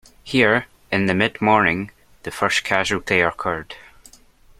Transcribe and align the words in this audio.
Here, 0.23 0.65
in 0.91 1.05
the 1.05 1.13
midmorning, 1.13 1.91
the 2.23 2.31
first 2.31 2.63
casualty 2.63 3.21
occurred. 3.21 3.75